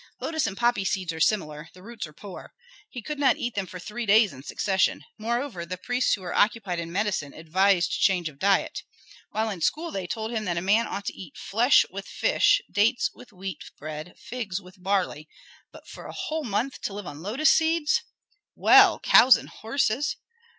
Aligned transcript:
Lotus 0.19 0.47
and 0.47 0.57
poppy 0.57 0.83
seeds 0.83 1.13
are 1.13 1.19
similar; 1.19 1.69
the 1.75 1.83
roots 1.83 2.07
are 2.07 2.11
poor. 2.11 2.55
He 2.89 3.03
could 3.03 3.19
not 3.19 3.37
eat 3.37 3.53
them 3.53 3.67
for 3.67 3.77
three 3.77 4.07
days 4.07 4.33
in 4.33 4.41
succession. 4.41 5.03
Moreover, 5.19 5.63
the 5.63 5.77
priests 5.77 6.15
who 6.15 6.21
were 6.21 6.33
occupied 6.33 6.79
in 6.79 6.91
medicine 6.91 7.35
advised 7.35 7.91
change 7.91 8.27
of 8.27 8.39
diet. 8.39 8.81
While 9.29 9.51
in 9.51 9.61
school 9.61 9.91
they 9.91 10.07
told 10.07 10.31
him 10.31 10.45
that 10.45 10.57
a 10.57 10.59
man 10.59 10.87
ought 10.87 11.05
to 11.05 11.13
eat 11.15 11.37
flesh 11.37 11.85
with 11.91 12.07
fish, 12.07 12.63
dates 12.71 13.11
with 13.13 13.31
wheat 13.31 13.69
bread, 13.77 14.15
figs 14.17 14.59
with 14.59 14.81
barley. 14.81 15.29
But 15.71 15.87
for 15.87 16.07
a 16.07 16.13
whole 16.13 16.43
month 16.45 16.81
to 16.81 16.93
live 16.93 17.05
on 17.05 17.21
lotus 17.21 17.51
seeds! 17.51 18.01
Well, 18.55 18.97
cows 19.01 19.37
and 19.37 19.49
horses? 19.49 20.15